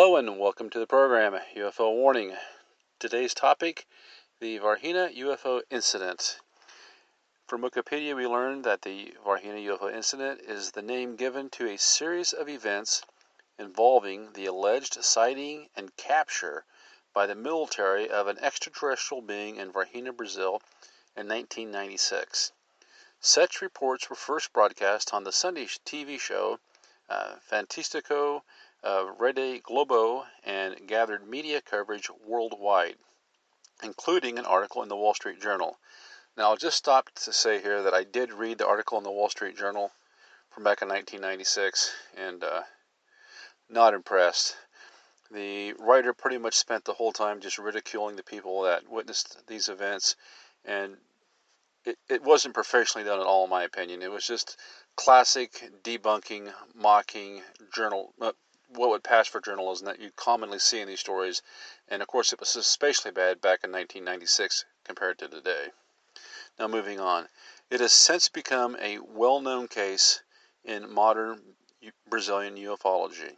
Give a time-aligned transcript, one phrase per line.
[0.00, 2.34] Hello and welcome to the program UFO Warning.
[2.98, 3.86] Today's topic
[4.40, 6.38] the Varginha UFO Incident.
[7.46, 11.76] From Wikipedia, we learned that the Varginha UFO Incident is the name given to a
[11.76, 13.02] series of events
[13.58, 16.64] involving the alleged sighting and capture
[17.12, 20.62] by the military of an extraterrestrial being in Varginha, Brazil
[21.14, 22.52] in 1996.
[23.20, 26.58] Such reports were first broadcast on the Sunday TV show
[27.10, 28.40] uh, Fantastico
[28.82, 32.96] uh, Rede Globo and gathered media coverage worldwide,
[33.82, 35.78] including an article in the Wall Street Journal.
[36.36, 39.10] Now, I'll just stop to say here that I did read the article in the
[39.10, 39.92] Wall Street Journal
[40.50, 42.62] from back in 1996 and uh,
[43.68, 44.56] not impressed.
[45.30, 49.68] The writer pretty much spent the whole time just ridiculing the people that witnessed these
[49.68, 50.16] events,
[50.64, 50.96] and
[51.84, 54.02] it, it wasn't professionally done at all, in my opinion.
[54.02, 54.58] It was just
[54.96, 58.32] classic debunking, mocking journal, uh,
[58.72, 61.42] what would pass for journalism that you commonly see in these stories.
[61.88, 65.70] And of course, it was especially bad back in 1996 compared to today.
[66.58, 67.28] Now, moving on.
[67.68, 70.22] It has since become a well known case
[70.62, 71.56] in modern
[72.06, 73.36] Brazilian ufology.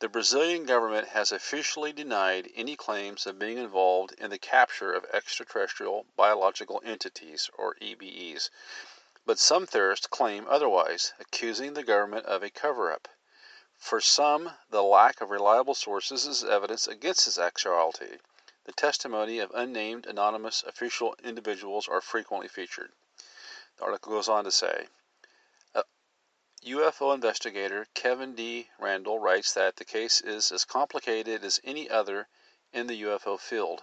[0.00, 5.06] The Brazilian government has officially denied any claims of being involved in the capture of
[5.12, 8.50] extraterrestrial biological entities, or EBEs,
[9.24, 13.08] but some theorists claim otherwise, accusing the government of a cover up.
[13.80, 18.18] For some, the lack of reliable sources is evidence against this actuality.
[18.64, 22.92] The testimony of unnamed anonymous official individuals are frequently featured.
[23.76, 24.86] The article goes on to say
[25.74, 25.82] uh,
[26.64, 28.70] UFO investigator Kevin D.
[28.78, 32.28] Randle writes that the case is as complicated as any other
[32.72, 33.82] in the UFO field.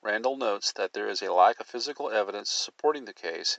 [0.00, 3.58] Randle notes that there is a lack of physical evidence supporting the case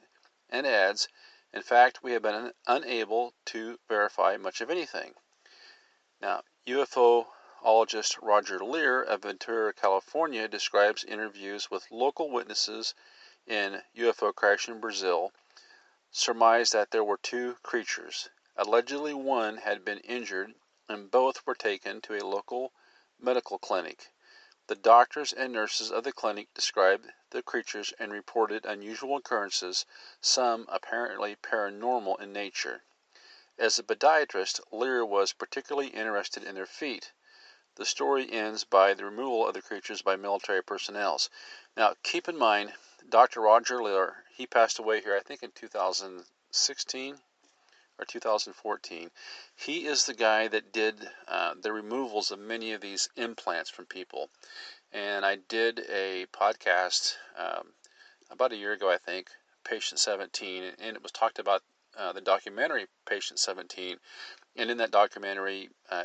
[0.50, 1.08] and adds,
[1.54, 5.14] In fact, we have been unable to verify much of anything.
[6.22, 12.94] Now, UFOologist Roger Leir of Ventura, California describes interviews with local witnesses
[13.48, 15.32] in UFO crash in Brazil
[16.12, 18.30] surmised that there were two creatures.
[18.58, 20.56] Allegedly, one had been injured,
[20.90, 22.74] and both were taken to a local
[23.18, 24.12] medical clinic.
[24.68, 29.86] The doctors and nurses of the clinic described the creatures and reported unusual occurrences,
[30.20, 32.84] some apparently paranormal in nature.
[33.62, 37.12] As a podiatrist, Leir was particularly interested in their feet.
[37.76, 41.20] The story ends by the removal of the creatures by military personnel.
[41.76, 42.74] Now, keep in mind,
[43.10, 43.42] Dr.
[43.42, 47.20] Roger Leir, he passed away here, I think, in 2016
[47.98, 49.12] or 2014.
[49.58, 53.88] He is the guy that did uh, the removals of many of these implants from
[53.88, 54.30] people.
[54.94, 57.74] And I did a podcast um,
[58.30, 59.32] about a year ago, I think,
[59.66, 61.62] Patient 17, and it was talked about
[61.98, 63.98] uh, the documentary Patient 17.
[64.56, 66.04] And in that documentary, uh,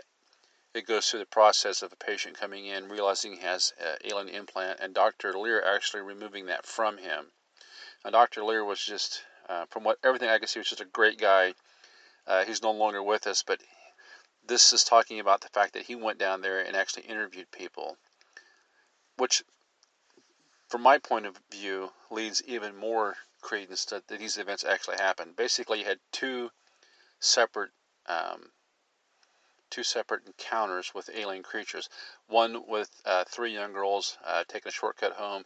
[0.74, 4.28] it goes through the process of a patient coming in, realizing he has an alien
[4.28, 5.32] implant, and Dr.
[5.32, 7.26] Leir actually removing that from him.
[8.10, 8.44] Dr.
[8.44, 11.54] Leir was just, uh, from what everything I could see, was just a great guy
[12.26, 13.60] uh, he's no longer with us, but
[14.46, 17.96] this is talking about the fact that he went down there and actually interviewed people,
[19.16, 19.42] which,
[20.68, 25.36] from my point of view, leads even more credence that these events actually happened.
[25.36, 26.50] Basically, you had two
[27.20, 27.70] separate
[28.06, 28.50] um,
[29.70, 31.88] two separate encounters with alien creatures.
[32.26, 35.44] One with uh, three young girls uh, taking a shortcut home.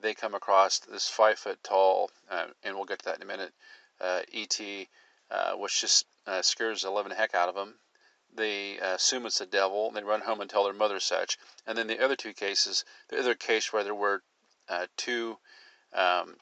[0.00, 3.26] They come across this five foot tall, uh, and we'll get to that in a
[3.26, 3.52] minute,
[4.00, 4.60] uh, ET,
[5.30, 7.74] uh, which just uh, scares the living heck out of them.
[8.34, 11.38] They assume it's the devil, and they run home and tell their mother such.
[11.66, 14.22] And then the other two cases, the other case where there were
[14.96, 15.38] two
[15.94, 16.36] um,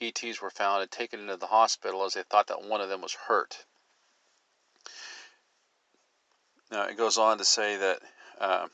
[0.00, 3.02] ETs were found and taken into the hospital as they thought that one of them
[3.02, 3.64] was hurt.
[6.70, 8.00] Now it goes on to say that
[8.38, 8.68] uh,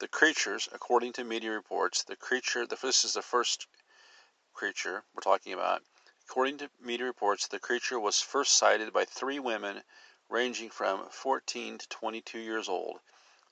[0.00, 3.66] the creatures, according to media reports, the creature, the, this is the first
[4.52, 5.82] creature we're talking about,
[6.28, 9.84] According to media reports, the creature was first sighted by three women
[10.28, 12.98] ranging from 14 to 22 years old,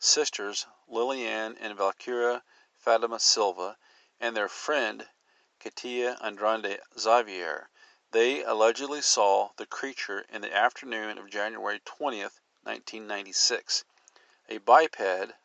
[0.00, 2.43] sisters Liliane and Valquíria
[2.76, 3.79] Fatima Silva,
[4.20, 5.08] and their friend
[5.58, 7.69] Katia Andrade Xavier.
[8.12, 13.84] They allegedly saw the creature in the afternoon of January 20th, 1996.
[14.49, 15.00] A biped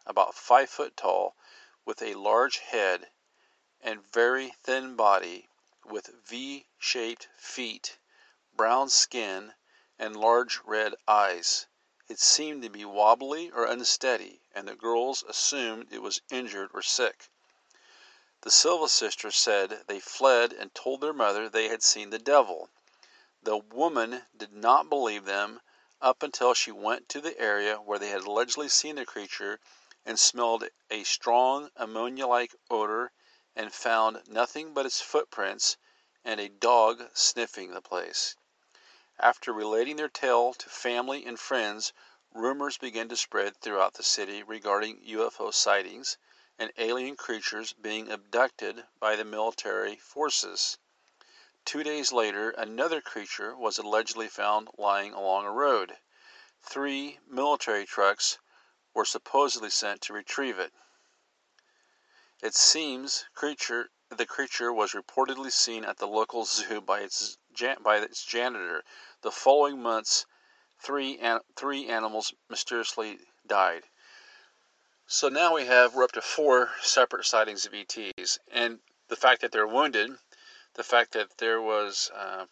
[0.06, 1.36] about 5 foot tall,
[1.84, 3.10] with a large head
[3.82, 5.50] and very thin body
[5.84, 7.98] with V shaped feet,
[8.54, 9.56] brown skin,
[9.98, 11.66] and large red eyes.
[12.08, 16.84] It seemed to be wobbly or unsteady, and the girls assumed it was injured or
[16.84, 17.30] sick.
[18.42, 22.70] The Silva sisters said they fled and told their mother they had seen the devil.
[23.44, 25.60] The woman did not believe them,
[26.00, 29.60] up until she went to the area where they had allegedly seen the creature
[30.06, 33.12] and smelled a strong ammonia like odor
[33.58, 35.76] and found nothing but its footprints
[36.24, 38.38] and a dog sniffing the place.
[39.20, 41.92] After relating their tale to family and friends,
[42.34, 46.18] rumors began to spread throughout the city regarding UFO sightings
[46.60, 50.78] and alien creatures being abducted by the military forces.
[51.66, 55.98] Two days later, another creature was allegedly found lying along a road.
[56.62, 58.38] Three military trucks
[58.94, 60.74] were supposedly sent to retrieve it.
[62.42, 67.38] It seems creature the creature was reportedly seen at the local zoo by its
[67.82, 68.84] by its janitor.
[69.22, 70.26] The following months,
[70.80, 71.20] three
[71.56, 73.89] three animals mysteriously died.
[75.12, 78.78] So now we have we're up to four separate sightings of ETs, and
[79.08, 80.12] the fact that they're wounded,
[80.76, 82.46] the fact that there was uh,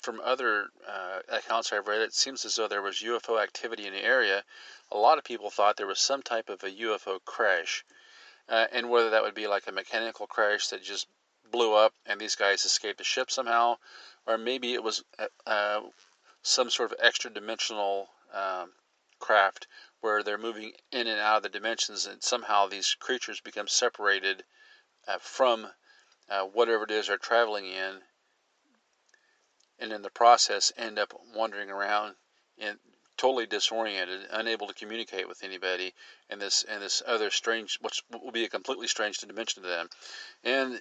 [0.00, 3.92] from other uh, accounts I've read, it seems as though there was UFO activity in
[3.92, 4.42] the area.
[4.90, 7.84] A lot of people thought there was some type of a UFO crash
[8.48, 11.06] uh, and whether that would be like a mechanical crash that just
[11.48, 13.76] blew up and these guys escaped the ship somehow,
[14.26, 15.82] or maybe it was uh, uh,
[16.42, 18.72] some sort of extra dimensional um,
[19.20, 19.68] craft
[20.00, 24.44] where they're moving in and out of the dimensions and somehow these creatures become separated
[25.06, 25.66] uh, from
[26.28, 28.00] uh, whatever it is they're traveling in
[29.78, 32.14] and in the process end up wandering around
[32.58, 32.78] and
[33.18, 35.92] totally disoriented, unable to communicate with anybody,
[36.30, 39.88] and this and this other strange, which will be a completely strange dimension to them.
[40.44, 40.80] And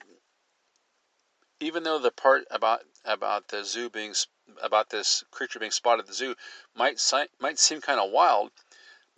[1.60, 4.14] even though the part about about the zoo being
[4.62, 6.36] about this creature being spotted at the zoo
[6.76, 7.02] might
[7.40, 8.52] might seem kind of wild,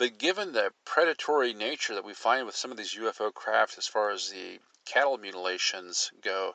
[0.00, 3.86] but given the predatory nature that we find with some of these UFO craft as
[3.86, 6.54] far as the cattle mutilations go,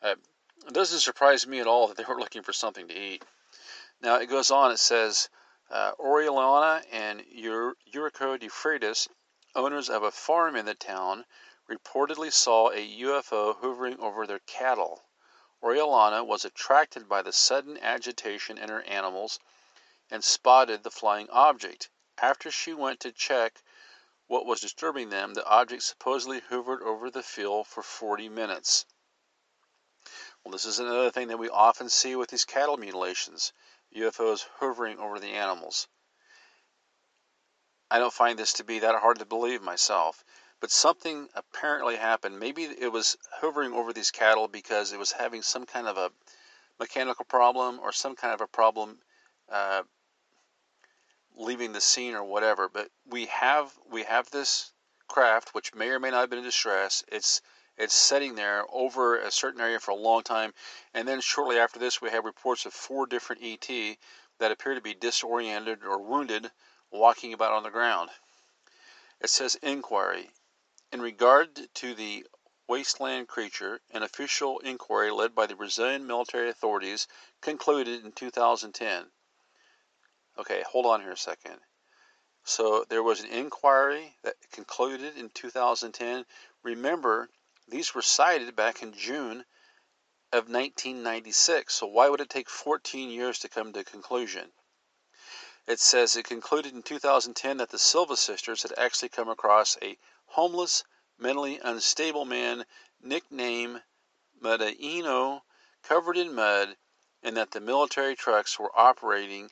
[0.00, 0.14] uh,
[0.64, 3.24] it doesn't surprise me at all that they were looking for something to eat.
[4.00, 4.70] Now it goes on.
[4.70, 5.28] It says
[5.72, 8.94] uh, Oriolana and Eurico de
[9.56, 11.24] owners of a farm in the town,
[11.68, 15.02] reportedly saw a UFO hovering over their cattle.
[15.60, 19.40] Oriolana was attracted by the sudden agitation in her animals
[20.12, 21.88] and spotted the flying object.
[22.18, 23.62] After she went to check
[24.26, 28.86] what was disturbing them, the object supposedly hovered over the field for 40 minutes.
[30.42, 33.52] Well, this is another thing that we often see with these cattle mutilations.
[33.94, 35.88] UFOs hovering over the animals.
[37.90, 40.24] I don't find this to be that hard to believe myself,
[40.60, 42.38] but something apparently happened.
[42.38, 46.12] Maybe it was hovering over these cattle because it was having some kind of a
[46.78, 49.00] mechanical problem or some kind of a problem
[49.48, 49.82] uh,
[51.34, 52.68] leaving the scene or whatever.
[52.68, 54.72] But we have we have this
[55.08, 57.04] craft which may or may not have been in distress.
[57.08, 57.40] It's
[57.76, 60.54] it's sitting there over a certain area for a long time.
[60.92, 63.98] And then shortly after this, we have reports of four different ET
[64.38, 66.52] that appear to be disoriented or wounded
[66.90, 68.10] walking about on the ground.
[69.20, 70.30] It says inquiry.
[70.92, 72.26] In regard to the
[72.68, 77.08] wasteland creature, an official inquiry led by the Brazilian military authorities
[77.40, 79.10] concluded in 2010.
[80.36, 81.60] Okay, hold on here a second.
[82.42, 86.26] So there was an inquiry that concluded in 2010.
[86.62, 87.30] Remember,
[87.68, 89.44] these were cited back in June
[90.32, 94.52] of 1996, so why would it take 14 years to come to a conclusion?
[95.66, 99.96] It says it concluded in 2010 that the Silva sisters had actually come across a
[100.26, 100.84] homeless,
[101.16, 102.66] mentally unstable man
[103.00, 103.82] nicknamed
[104.42, 105.42] Madaino
[105.82, 106.76] covered in mud
[107.22, 109.50] and that the military trucks were operating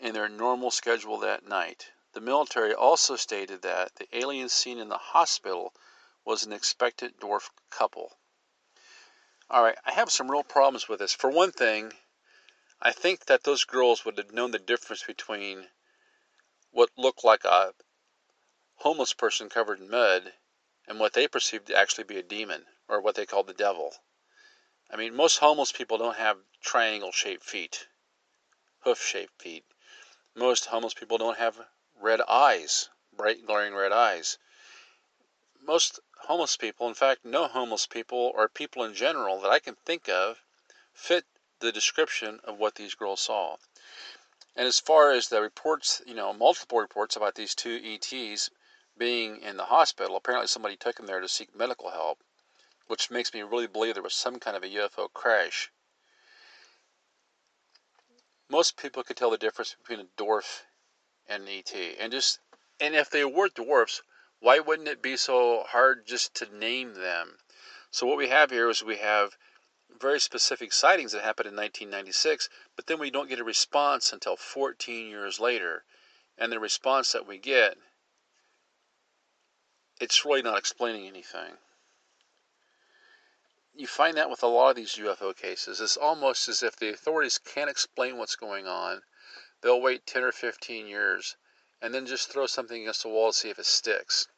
[0.00, 1.92] in their normal schedule that night.
[2.12, 5.74] The military also stated that the alien seen in the hospital
[6.24, 8.16] was an expectant dwarf couple.
[9.48, 11.12] All right, I have some real problems with this.
[11.12, 11.92] For one thing,
[12.80, 15.68] I think that those girls would have known the difference between
[16.70, 17.74] what looked like a
[18.76, 20.32] homeless person covered in mud
[20.88, 23.94] and what they perceived to actually be a demon or what they called the devil.
[24.90, 27.86] I mean, most homeless people don't have triangle shaped feet,
[28.80, 29.64] hoof shaped feet.
[30.36, 34.38] Most homeless people don't have red eyes, bright, glaring red eyes.
[35.60, 39.74] Most homeless people, in fact, no homeless people or people in general that I can
[39.74, 40.42] think of,
[40.92, 41.26] fit
[41.58, 43.56] the description of what these girls saw.
[44.54, 48.50] And as far as the reports, you know, multiple reports about these two ETs
[48.96, 52.22] being in the hospital, apparently somebody took them there to seek medical help,
[52.86, 55.70] which makes me really believe there was some kind of a UFO crash.
[58.50, 60.64] Most people could tell the difference between a dwarf
[61.28, 61.72] and an ET.
[62.00, 62.40] And just
[62.80, 64.02] and if they were dwarfs,
[64.40, 67.38] why wouldn't it be so hard just to name them?
[67.92, 69.36] So what we have here is we have
[69.88, 74.36] very specific sightings that happened in 1996, but then we don't get a response until
[74.36, 75.84] 14 years later.
[76.36, 77.76] And the response that we get,
[80.00, 81.58] it's really not explaining anything.
[83.74, 85.80] You find that with a lot of these UFO cases.
[85.80, 89.02] It's almost as if the authorities can't explain what's going on.
[89.62, 91.36] They'll wait 10 or 15 years
[91.80, 94.28] and then just throw something against the wall to see if it sticks.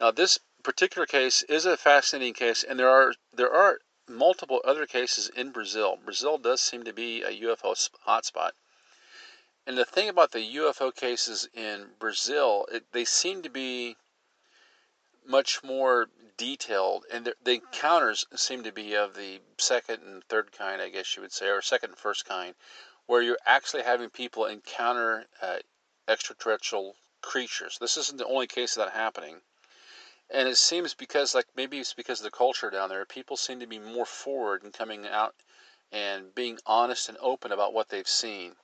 [0.00, 4.86] Now, this particular case is a fascinating case, and there are there are multiple other
[4.86, 5.96] cases in Brazil.
[6.04, 8.52] Brazil does seem to be a UFO hotspot.
[9.66, 13.96] And the thing about the UFO cases in Brazil, it, they seem to be
[15.24, 16.08] much more
[16.42, 21.14] detailed, and the encounters seem to be of the second and third kind, I guess
[21.14, 22.56] you would say, or second and first kind,
[23.06, 25.58] where you're actually having people encounter uh,
[26.08, 27.78] extraterrestrial creatures.
[27.80, 29.36] This isn't the only case of that happening.
[30.34, 33.60] And it seems because, like, maybe it's because of the culture down there, people seem
[33.60, 35.36] to be more forward in coming out
[35.92, 38.56] and being honest and open about what they've seen.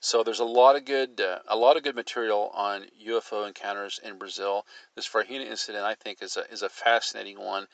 [0.00, 3.98] So there's a lot of good, uh, a lot of good material on UFO encounters
[3.98, 4.64] in Brazil.
[4.94, 7.66] This Varginha incident, I think, is a is a fascinating one,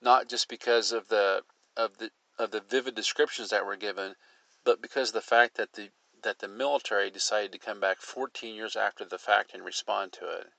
[0.00, 1.42] not just because of the
[1.76, 4.14] of the of the vivid descriptions that were given,
[4.62, 5.90] but because of the fact that the
[6.22, 10.28] that the military decided to come back 14 years after the fact and respond to
[10.28, 10.52] it.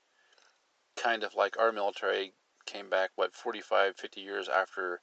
[0.96, 2.34] Kind of like our military
[2.66, 5.00] came back, what, 45, 50 years after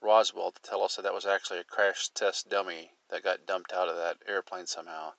[0.00, 3.72] Roswell to tell us that that was actually a crash test dummy that got dumped
[3.72, 5.12] out of that airplane somehow.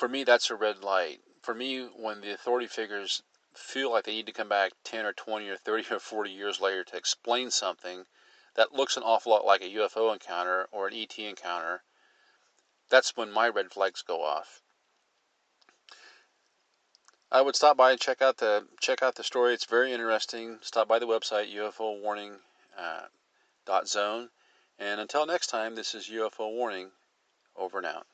[0.00, 1.20] For me, that's a red light.
[1.42, 5.12] For me, when the authority figures feel like they need to come back 10 or
[5.12, 8.06] 20 or 30 or 40 years later to explain something
[8.54, 11.82] that looks an awful lot like a UFO encounter or an ET encounter,
[12.88, 14.62] that's when my red flags go off.
[17.30, 19.52] I would stop by and check out the check out the story.
[19.52, 20.60] It's very interesting.
[20.62, 22.40] Stop by the website UFO Warning
[22.74, 23.08] uh,
[23.66, 24.30] dot zone.
[24.78, 26.92] And until next time, this is UFO Warning.
[27.54, 28.06] Over and out.